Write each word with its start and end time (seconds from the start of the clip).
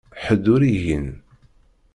Ḥedd 0.23 0.45
ur 0.53 0.61
igin. 0.71 1.07